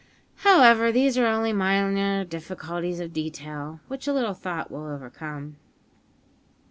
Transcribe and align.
However, 0.37 0.91
these 0.91 1.15
are 1.19 1.27
only 1.27 1.53
minor 1.53 2.25
difficulties 2.25 2.99
of 2.99 3.13
detail, 3.13 3.81
which 3.87 4.07
a 4.07 4.13
little 4.13 4.33
thought 4.33 4.71
will 4.71 4.87
overcome." 4.87 5.57